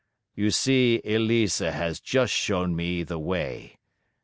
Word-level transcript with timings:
you 0.33 0.49
see 0.49 0.99
Elisa 1.05 1.71
has 1.71 1.99
just 1.99 2.33
shown 2.33 2.75
me 2.75 3.03
the 3.03 3.19
way. 3.19 3.77